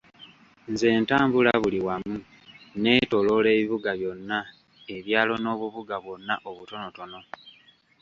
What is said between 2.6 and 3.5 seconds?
neetooloola